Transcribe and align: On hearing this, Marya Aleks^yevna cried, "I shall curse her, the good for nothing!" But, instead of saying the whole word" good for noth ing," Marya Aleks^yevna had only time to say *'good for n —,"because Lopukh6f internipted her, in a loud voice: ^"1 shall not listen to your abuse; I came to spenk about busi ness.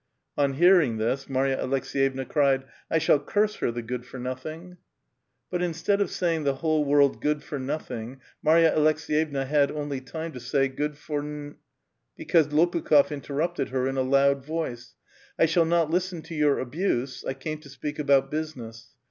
On 0.35 0.53
hearing 0.53 0.97
this, 0.97 1.29
Marya 1.29 1.57
Aleks^yevna 1.61 2.27
cried, 2.27 2.63
"I 2.89 2.97
shall 2.97 3.19
curse 3.19 3.57
her, 3.57 3.69
the 3.69 3.83
good 3.83 4.03
for 4.03 4.17
nothing!" 4.17 4.77
But, 5.51 5.61
instead 5.61 6.01
of 6.01 6.09
saying 6.09 6.43
the 6.43 6.55
whole 6.55 6.83
word" 6.83 7.21
good 7.21 7.43
for 7.43 7.59
noth 7.59 7.91
ing," 7.91 8.19
Marya 8.41 8.71
Aleks^yevna 8.75 9.45
had 9.45 9.69
only 9.69 10.01
time 10.01 10.31
to 10.31 10.39
say 10.39 10.69
*'good 10.69 10.97
for 10.97 11.19
n 11.19 11.57
—,"because 12.17 12.47
Lopukh6f 12.47 13.21
internipted 13.21 13.69
her, 13.69 13.87
in 13.87 13.95
a 13.95 14.01
loud 14.01 14.43
voice: 14.43 14.95
^"1 15.39 15.47
shall 15.47 15.65
not 15.65 15.91
listen 15.91 16.23
to 16.23 16.33
your 16.33 16.57
abuse; 16.57 17.23
I 17.23 17.35
came 17.35 17.59
to 17.59 17.69
spenk 17.69 17.99
about 17.99 18.31
busi 18.31 18.55
ness. 18.57 18.87